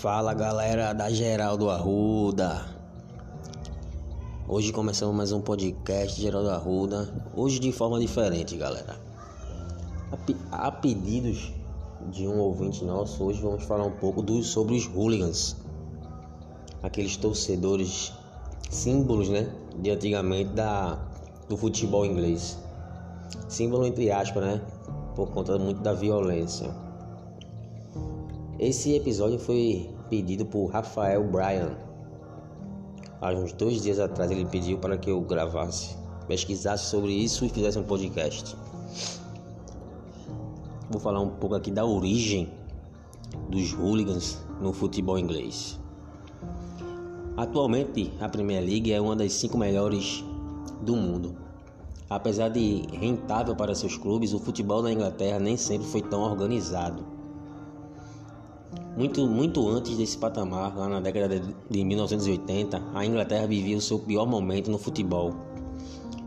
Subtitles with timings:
[0.00, 2.64] Fala galera da Geraldo Arruda.
[4.48, 7.06] Hoje começamos mais um podcast Geraldo Arruda.
[7.36, 8.96] Hoje de forma diferente, galera.
[10.50, 11.52] A, a pedidos
[12.10, 15.54] de um ouvinte nosso, hoje vamos falar um pouco do, sobre os hooligans.
[16.82, 18.10] Aqueles torcedores
[18.70, 20.98] símbolos, né, de antigamente da
[21.46, 22.58] do futebol inglês.
[23.50, 24.62] Símbolo entre aspas, né,
[25.14, 26.89] por conta muito da violência.
[28.62, 31.78] Esse episódio foi pedido por Rafael Bryan.
[33.18, 35.96] Há uns dois dias atrás ele pediu para que eu gravasse,
[36.28, 38.54] pesquisasse sobre isso e fizesse um podcast.
[40.90, 42.52] Vou falar um pouco aqui da origem
[43.48, 45.80] dos hooligans no futebol inglês.
[47.38, 50.22] Atualmente, a Premier League é uma das cinco melhores
[50.82, 51.34] do mundo.
[52.10, 57.19] Apesar de rentável para seus clubes, o futebol na Inglaterra nem sempre foi tão organizado
[58.96, 63.98] muito, muito antes desse patamar, lá na década de 1980, a Inglaterra vivia o seu
[63.98, 65.34] pior momento no futebol.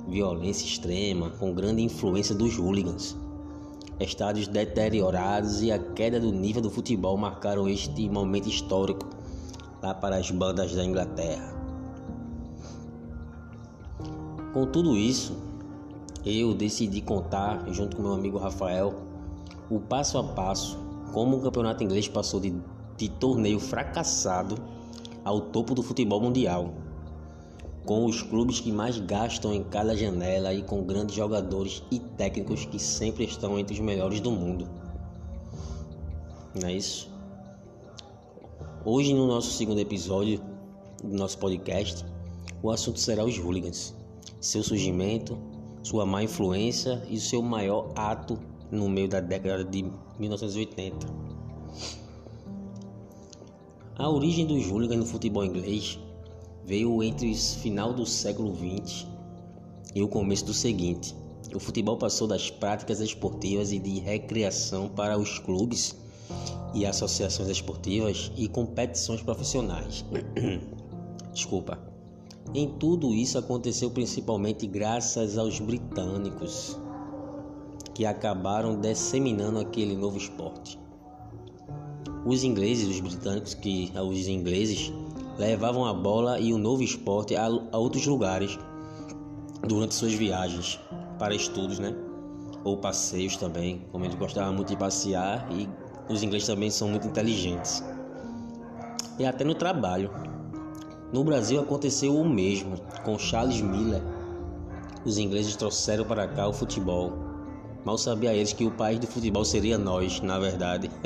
[0.08, 3.17] Violência extrema, com grande influência dos hooligans.
[4.00, 9.08] Estádios deteriorados e a queda do nível do futebol marcaram este momento histórico
[9.81, 11.53] lá para as bandas da Inglaterra.
[14.53, 15.36] Com tudo isso,
[16.25, 18.94] eu decidi contar, junto com meu amigo Rafael,
[19.70, 20.77] o passo a passo
[21.14, 22.53] como o campeonato inglês passou de,
[22.97, 24.56] de torneio fracassado
[25.23, 26.73] ao topo do futebol mundial,
[27.86, 32.66] com os clubes que mais gastam em cada janela e com grandes jogadores e técnicos
[32.66, 34.67] que sempre estão entre os melhores do mundo.
[36.59, 37.09] Não é isso?
[38.83, 40.42] Hoje, no nosso segundo episódio
[41.03, 42.03] do nosso podcast,
[42.61, 43.95] o assunto será os hooligans,
[44.42, 45.38] seu surgimento,
[45.83, 48.39] sua má influência e seu maior ato
[48.74, 49.86] no meio da década de
[50.20, 51.08] 1980.
[53.96, 56.00] A origem dos hooligans no futebol inglês
[56.66, 59.06] veio entre o final do século XX
[59.94, 61.16] e o começo do seguinte.
[61.54, 65.95] O futebol passou das práticas esportivas e de recreação para os clubes
[66.73, 70.04] e associações esportivas e competições profissionais.
[71.32, 71.78] Desculpa.
[72.56, 76.78] Em tudo isso aconteceu principalmente graças aos britânicos,
[77.93, 80.80] que acabaram disseminando aquele novo esporte.
[82.26, 84.92] Os ingleses, os britânicos, que os ingleses
[85.37, 88.58] levavam a bola e o novo esporte a, a outros lugares
[89.67, 90.80] durante suas viagens
[91.20, 91.93] para estudos, né?
[92.64, 95.67] Ou passeios também, como eles gostavam muito de passear e
[96.09, 97.83] os ingleses também são muito inteligentes.
[99.20, 100.09] E até no trabalho.
[101.11, 104.02] No Brasil aconteceu o mesmo com Charles Miller.
[105.05, 107.33] Os ingleses trouxeram para cá o futebol
[107.86, 110.89] Mal sabia eles que o país do futebol seria nós, na verdade.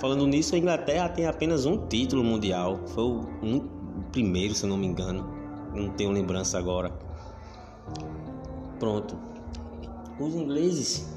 [0.00, 2.80] Falando nisso, a Inglaterra tem apenas um título mundial.
[2.88, 3.60] Foi o um,
[4.10, 5.24] primeiro, se não me engano.
[5.72, 6.92] Não tenho lembrança agora.
[8.80, 9.16] Pronto.
[10.18, 11.08] Os ingleses,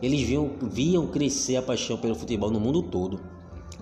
[0.00, 3.20] eles viam, viam crescer a paixão pelo futebol no mundo todo.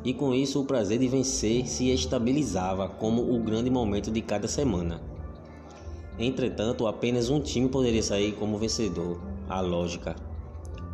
[0.05, 4.49] E com isso o prazer de vencer se estabilizava como o grande momento de cada
[4.49, 5.12] semana.
[6.19, 10.15] Entretanto, apenas um time poderia sair como vencedor, a lógica.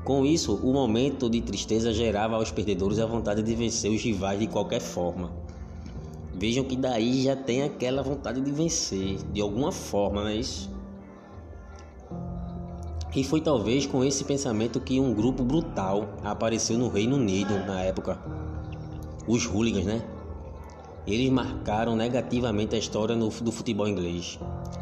[0.04, 4.38] Com isso, o momento de tristeza gerava aos perdedores a vontade de vencer os rivais
[4.38, 5.30] de qualquer forma.
[6.34, 10.70] Vejam que daí já tem aquela vontade de vencer, de alguma forma, não é isso?
[13.14, 17.82] E foi talvez com esse pensamento que um grupo brutal apareceu no Reino Unido na
[17.82, 18.18] época.
[19.26, 20.02] Os hooligans, né?
[21.08, 24.38] Eles marcaram negativamente a história no, do futebol inglês.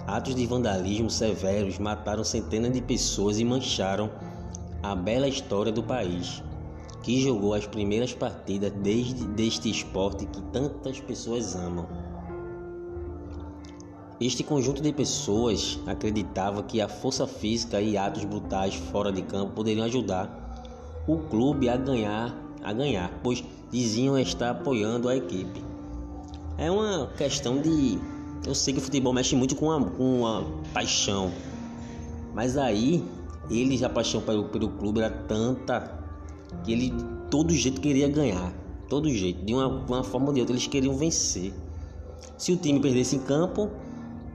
[0.08, 4.10] Atos de vandalismo severos mataram centenas de pessoas e mancharam
[4.82, 6.42] a bela história do país,
[7.04, 11.86] que jogou as primeiras partidas desde deste esporte que tantas pessoas amam.
[14.20, 19.52] Este conjunto de pessoas acreditava que a força física e atos brutais fora de campo
[19.52, 25.75] poderiam ajudar o clube a ganhar, a ganhar, pois diziam estar apoiando a equipe.
[26.58, 27.98] É uma questão de.
[28.46, 31.30] Eu sei que o futebol mexe muito com a, com a paixão.
[32.34, 33.04] Mas aí,
[33.50, 35.98] ele a paixão pelo, pelo clube era tanta
[36.64, 36.94] que ele
[37.30, 38.52] todo jeito queria ganhar.
[38.88, 41.52] Todo jeito, de uma, uma forma ou de outra, eles queriam vencer.
[42.38, 43.70] Se o time perdesse em campo,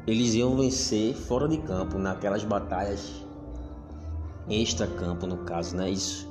[0.06, 3.22] eles iam vencer fora de campo, naquelas batalhas
[4.50, 6.31] extra-campo, no caso, não é isso?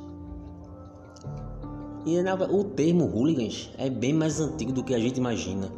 [2.05, 5.71] E o termo hooligans é bem mais antigo do que a gente imagina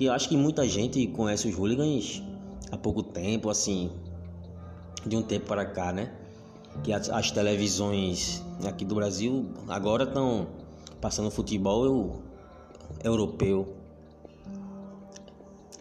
[0.00, 2.22] que eu acho que muita gente conhece os hooligans
[2.72, 3.90] há pouco tempo, assim,
[5.04, 6.10] de um tempo para cá, né?
[6.82, 10.46] Que as, as televisões aqui do Brasil agora estão
[11.02, 12.22] passando futebol
[13.04, 13.74] europeu.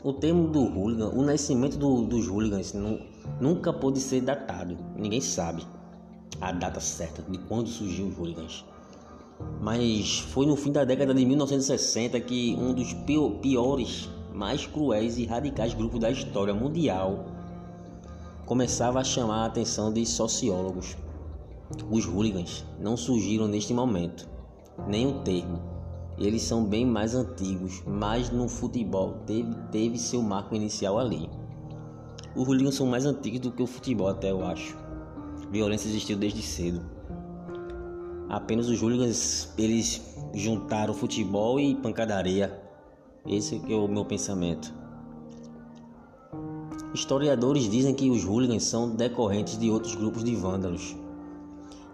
[0.04, 3.00] O termo do hooligan, o nascimento do, dos hooligans não,
[3.40, 4.78] nunca pôde ser datado.
[4.98, 5.66] Ninguém sabe
[6.42, 8.66] a data certa de quando surgiu os hooligans.
[9.62, 12.94] Mas foi no fim da década de 1960 que um dos
[13.42, 17.26] piores, mais cruéis e radicais grupos da história mundial
[18.46, 20.98] começava a chamar a atenção de sociólogos.
[21.92, 24.28] Os hooligans não surgiram neste momento,
[24.88, 25.62] nem o termo.
[26.18, 31.30] Eles são bem mais antigos, mas no futebol teve, teve seu marco inicial ali.
[32.36, 34.76] Os hooligans são mais antigos do que o futebol, até eu acho.
[35.52, 36.82] Violência existiu desde cedo.
[38.30, 40.02] Apenas os hooligans eles
[40.36, 42.62] juntaram futebol e pancadaria.
[43.26, 44.72] Esse é o meu pensamento.
[46.94, 50.96] Historiadores dizem que os hooligans são decorrentes de outros grupos de vândalos.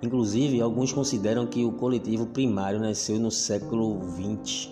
[0.02, 4.70] Inclusive, alguns consideram que o coletivo primário nasceu no século XX.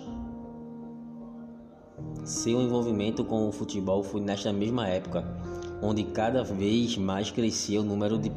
[2.24, 5.24] Seu envolvimento com o futebol foi nesta mesma época,
[5.82, 8.30] onde cada vez mais crescia o número de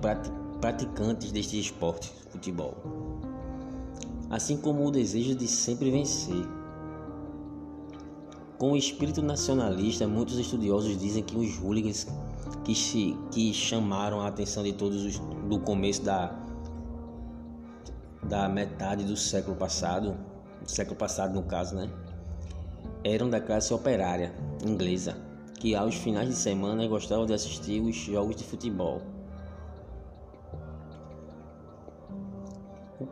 [0.59, 3.06] praticantes deste esporte, futebol.
[4.29, 6.45] Assim como o desejo de sempre vencer.
[8.57, 12.07] Com o espírito nacionalista, muitos estudiosos dizem que os hooligans
[12.63, 16.35] que, se, que chamaram a atenção de todos os, do começo da,
[18.24, 20.18] da metade do século passado,
[20.62, 21.89] do século passado no caso, né,
[23.03, 24.33] eram da classe operária
[24.65, 25.15] inglesa,
[25.59, 29.01] que aos finais de semana gostavam de assistir os jogos de futebol.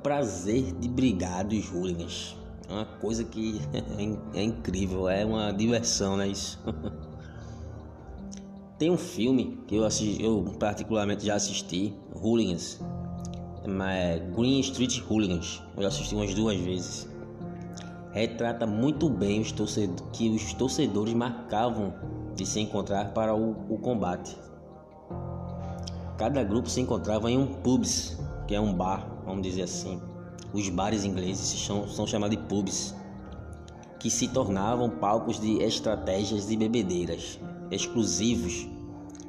[0.06, 2.38] Prazer de brigar dos hooligans
[2.70, 3.60] é uma coisa que
[4.36, 6.28] é, incrível, é uma diversão, né?
[6.28, 6.60] Isso.
[8.78, 12.80] Tem um filme que eu, assisti, eu particularmente já assisti, Hooligans,
[13.90, 15.64] é Green Street Hooligans.
[15.76, 17.10] Eu já assisti umas duas vezes.
[18.12, 21.96] Retrata muito bem os torcedores, que os torcedores marcavam
[22.36, 24.38] de se encontrar para o, o combate.
[26.16, 30.02] Cada grupo se encontrava em um pubs, que é um bar, vamos dizer assim
[30.56, 32.96] os bares ingleses são, são chamados de pubs,
[34.00, 37.40] que se tornavam palcos de estratégias de bebedeiras
[37.70, 38.68] exclusivos.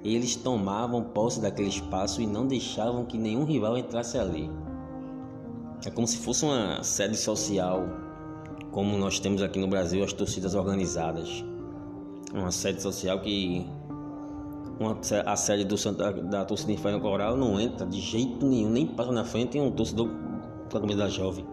[0.05, 4.49] Eles tomavam posse daquele espaço e não deixavam que nenhum rival entrasse ali.
[5.85, 7.83] É como se fosse uma sede social,
[8.71, 11.45] como nós temos aqui no Brasil as torcidas organizadas.
[12.33, 13.67] Uma sede social que
[14.79, 18.87] uma, a sede do, da, da torcida Inferno Coral não entra de jeito nenhum, nem
[18.87, 20.09] passa na frente e um torcedor
[20.71, 21.47] com a comunidade jovem.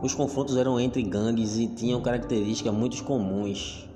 [0.00, 3.88] Os confrontos eram entre gangues e tinham características muito comuns,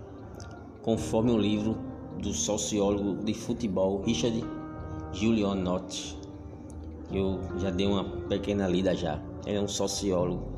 [0.82, 1.78] conforme o livro
[2.20, 4.44] do sociólogo de futebol Richard
[5.12, 6.18] Julian Nott.
[7.12, 9.20] Eu já dei uma pequena lida já.
[9.46, 10.50] Ele é um sociólogo.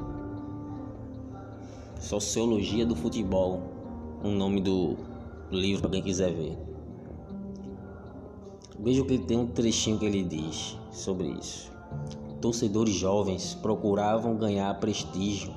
[2.00, 3.62] Sociologia do futebol,
[4.22, 4.96] o nome do
[5.50, 6.58] livro para quem quiser ver.
[8.78, 11.74] Veja que tem um trechinho que ele diz sobre isso
[12.44, 15.50] torcedores jovens procuravam ganhar prestígio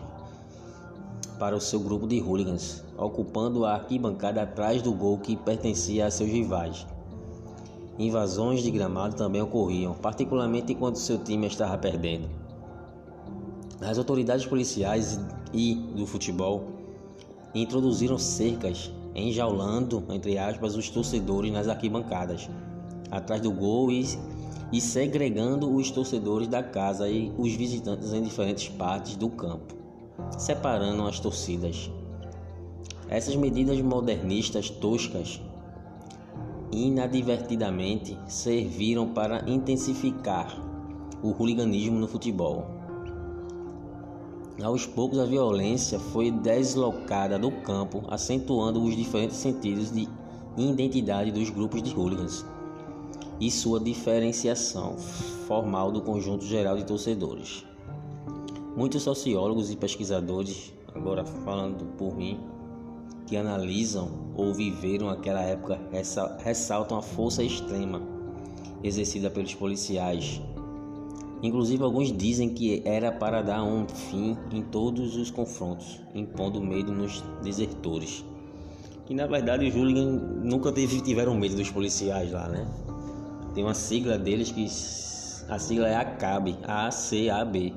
[1.38, 6.12] para o seu grupo de hooligans, ocupando a arquibancada atrás do gol que pertencia a
[6.12, 6.88] seus rivais.
[8.00, 12.30] Invasões de gramado também ocorriam, particularmente quando seu time estava perdendo.
[13.82, 15.20] As autoridades policiais
[15.54, 16.68] e do futebol
[17.54, 22.50] introduziram cercas, enjaulando, entre aspas, os torcedores nas arquibancadas,
[23.12, 24.06] atrás do gol e
[24.72, 29.76] e segregando os torcedores da casa e os visitantes em diferentes partes do campo,
[30.38, 31.90] separando as torcidas.
[33.08, 35.40] Essas medidas modernistas toscas
[36.72, 40.62] inadvertidamente serviram para intensificar
[41.24, 42.77] o hooliganismo no futebol.
[44.64, 50.08] Aos poucos, a violência foi deslocada do campo, acentuando os diferentes sentidos de
[50.58, 52.44] identidade dos grupos de hooligans
[53.40, 54.98] e sua diferenciação
[55.48, 57.64] formal do conjunto geral de torcedores.
[58.76, 62.40] Muitos sociólogos e pesquisadores, agora falando por mim,
[63.28, 65.80] que analisam ou viveram aquela época
[66.40, 68.02] ressaltam a força extrema
[68.84, 70.42] exercida pelos policiais.
[71.42, 76.92] Inclusive, alguns dizem que era para dar um fim em todos os confrontos, impondo medo
[76.92, 78.26] nos desertores.
[79.06, 82.68] Que na verdade os hooligans nunca tiveram medo dos policiais lá, né?
[83.54, 84.66] Tem uma sigla deles que
[85.52, 87.74] a sigla é ACAB, A-C-A-B.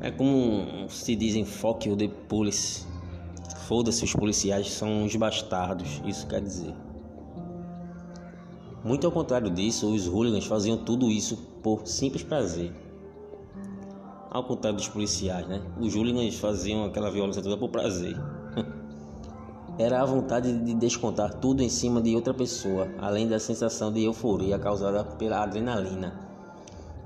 [0.00, 2.86] É como se dizem fuck you the police.
[3.68, 6.74] Foda-se, os policiais são uns bastardos, isso quer dizer.
[8.82, 12.72] Muito ao contrário disso, os hooligans faziam tudo isso por simples prazer.
[14.30, 15.60] ao contrário dos policiais, né?
[15.78, 18.16] Os hooligans faziam aquela violência toda por prazer.
[19.76, 24.04] Era a vontade de descontar tudo em cima de outra pessoa, além da sensação de
[24.04, 26.14] euforia causada pela adrenalina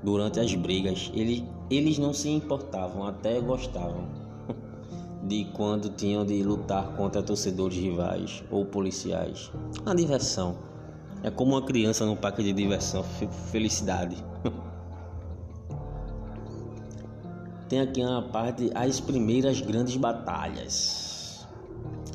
[0.03, 1.11] durante as brigas.
[1.15, 4.05] Eles, eles não se importavam, até gostavam
[5.27, 9.51] de quando tinham de lutar contra torcedores rivais ou policiais.
[9.87, 10.74] A diversão
[11.25, 13.03] é como uma criança no parque de diversão,
[13.51, 14.15] felicidade.
[17.67, 21.49] Tem aqui uma parte as primeiras grandes batalhas.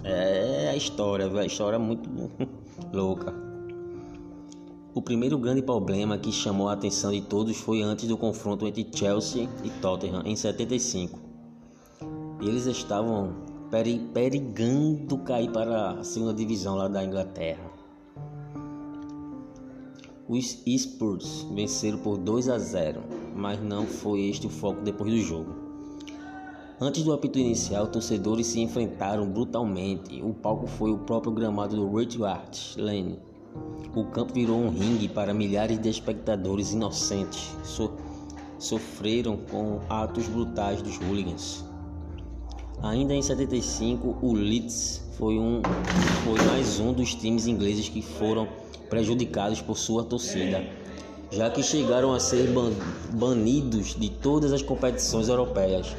[0.03, 2.07] É a história, a história é muito
[2.93, 3.33] louca.
[4.93, 8.87] O primeiro grande problema que chamou a atenção de todos foi antes do confronto entre
[8.95, 11.19] Chelsea e Tottenham em 75.
[12.41, 13.33] Eles estavam
[14.13, 17.78] perigando cair para a segunda divisão lá da Inglaterra.
[20.29, 23.01] Os Spurs venceram por 2 a 0,
[23.35, 25.55] mas não foi este o foco depois do jogo.
[26.79, 30.21] Antes do apito inicial, torcedores se enfrentaram brutalmente.
[30.21, 33.17] O palco foi o próprio gramado do Richard Lane.
[33.95, 37.51] O campo virou um ringue para milhares de espectadores inocentes.
[37.63, 37.91] So
[38.59, 41.65] sofreram com atos brutais dos hooligans.
[42.83, 45.63] Ainda em 75, o Leeds foi, um,
[46.23, 48.47] foi mais um dos times ingleses que foram
[48.89, 50.63] prejudicados por sua torcida,
[51.31, 52.71] já que chegaram a ser ban
[53.13, 55.95] banidos de todas as competições europeias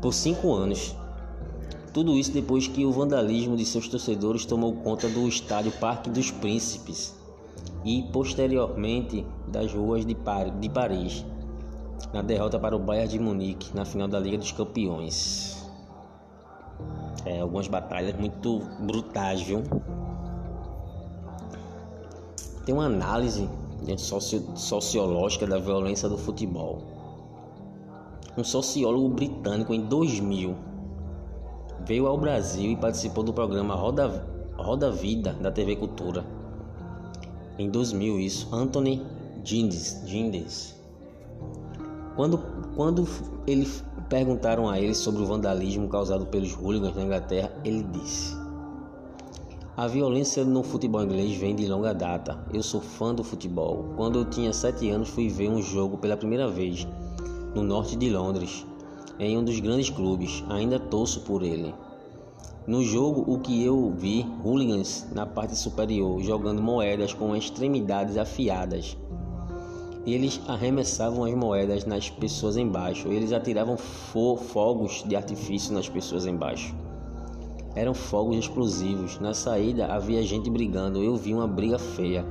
[0.00, 0.94] por cinco anos.
[1.92, 6.30] Tudo isso depois que o vandalismo de seus torcedores tomou conta do estádio Parque dos
[6.30, 7.14] Príncipes
[7.84, 11.24] e posteriormente das ruas de, Par de Paris,
[12.12, 15.64] na derrota para o Bayern de Munique na final da Liga dos Campeões.
[17.24, 19.62] É, algumas batalhas muito brutais, viu?
[22.64, 23.48] Tem uma análise
[23.86, 26.82] né, sociológica da violência do futebol.
[28.36, 30.54] Um sociólogo britânico em 2000
[31.86, 36.24] veio ao Brasil e participou do programa Roda, Roda Vida da TV Cultura.
[37.58, 39.04] Em 2000 isso, Anthony
[39.44, 40.74] Gindes.
[42.16, 42.38] Quando,
[42.74, 43.06] quando
[43.46, 43.68] ele
[44.08, 48.36] perguntaram a ele sobre o vandalismo causado pelos hooligans na Inglaterra, ele disse:
[49.76, 52.38] a violência no futebol inglês vem de longa data.
[52.52, 53.86] Eu sou fã do futebol.
[53.96, 56.86] Quando eu tinha 7 anos, fui ver um jogo pela primeira vez
[57.56, 58.64] no norte de Londres,
[59.18, 60.44] em um dos grandes clubes.
[60.48, 61.74] Ainda torço por ele.
[62.68, 68.96] No jogo, o que eu vi, hooligans na parte superior jogando moedas com extremidades afiadas.
[70.06, 73.08] Eles arremessavam as moedas nas pessoas embaixo.
[73.08, 76.83] Eles atiravam fo fogos de artifício nas pessoas embaixo.
[77.74, 79.18] Eram fogos explosivos.
[79.18, 81.02] Na saída havia gente brigando.
[81.02, 82.24] Eu vi uma briga feia.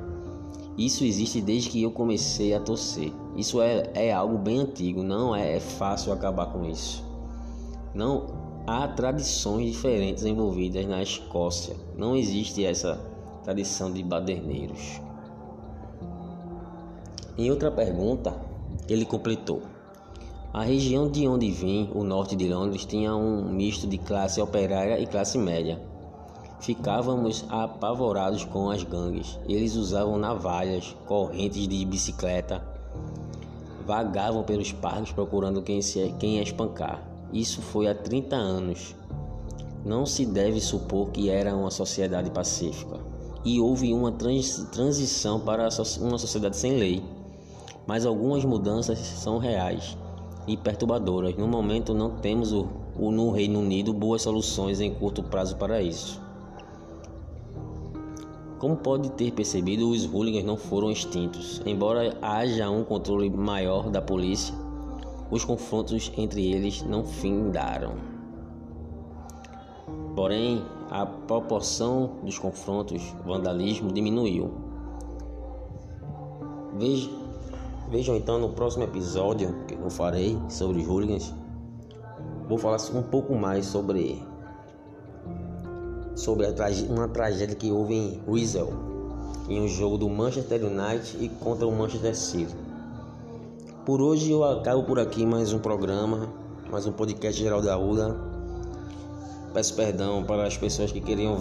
[0.77, 3.11] Isso existe desde que eu comecei a torcer.
[3.35, 5.03] Isso é, é algo bem antigo.
[5.03, 7.03] Não é, é fácil acabar com isso.
[7.93, 8.25] Não
[8.65, 11.75] há tradições diferentes envolvidas na Escócia.
[11.95, 12.95] Não existe essa
[13.43, 15.01] tradição de baderneiros.
[17.37, 18.33] Em outra pergunta,
[18.87, 19.61] ele completou:
[20.53, 24.99] a região de onde vim, o norte de Londres, tinha um misto de classe operária
[24.99, 25.81] e classe média.
[26.59, 29.39] Ficávamos apavorados com as gangues.
[29.49, 32.63] Eles usavam navalhas, correntes de bicicleta,
[33.83, 37.03] vagavam pelos parques procurando quem, se, quem espancar.
[37.33, 38.95] Isso foi há 30 anos.
[39.83, 42.99] Não se deve supor que era uma sociedade pacífica.
[43.43, 45.67] E houve uma trans, transição para
[45.99, 47.03] uma sociedade sem lei.
[47.87, 49.97] Mas algumas mudanças são reais
[50.47, 51.35] e perturbadoras.
[51.35, 55.81] No momento, não temos o, o, no Reino Unido boas soluções em curto prazo para
[55.81, 56.21] isso.
[58.59, 61.61] Como pode ter percebido, os hooligans não foram extintos.
[61.65, 64.55] Embora haja um controle maior da polícia,
[65.29, 67.95] os confrontos entre eles não findaram.
[70.15, 74.51] Porém, a proporção dos confrontos, vandalismo diminuiu.
[76.77, 77.22] Veja
[77.93, 81.31] Vejam então no próximo episódio que eu farei sobre hooligans.
[82.49, 84.19] Vou falar um pouco mais sobre
[86.15, 86.47] sobre
[86.89, 88.73] uma tragédia que houve em Whistle,
[89.47, 92.55] em um jogo do Manchester United e contra o Manchester City.
[93.85, 96.33] Por hoje eu acabo por aqui mais um programa,
[96.71, 98.19] mais um podcast geral da UDA.
[99.53, 101.37] Peço perdão para as pessoas que queriam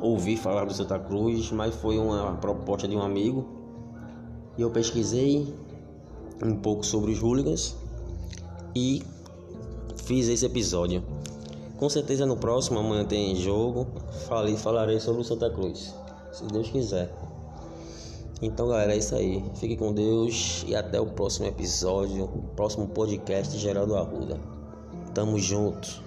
[0.00, 3.44] ouvir falar do Santa Cruz, mas foi uma proposta de um amigo
[4.56, 5.65] e eu pesquisei
[6.42, 7.76] um pouco sobre os hooligans
[8.74, 9.02] e
[10.04, 11.02] fiz esse episódio.
[11.76, 13.86] Com certeza no próximo, amanhã tem jogo,
[14.26, 15.94] falei, falarei sobre o Santa Cruz,
[16.32, 17.12] se Deus quiser.
[18.40, 19.42] Então, galera, é isso aí.
[19.54, 24.38] Fique com Deus e até o próximo episódio, próximo podcast Geraldo Arruda.
[25.14, 26.05] Tamo junto.